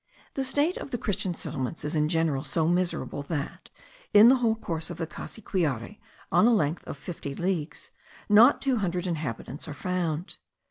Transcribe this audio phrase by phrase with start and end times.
[0.33, 3.69] The state of the Christian settlements is in general so miserable that,
[4.15, 5.99] in the whole course of the Cassiquiare,
[6.31, 7.91] on a length of fifty leagues,
[8.27, 10.37] not two hundred inhabitants are found.